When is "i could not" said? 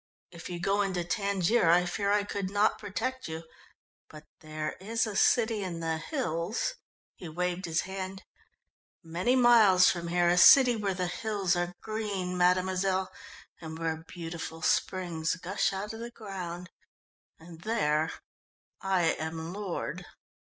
2.11-2.79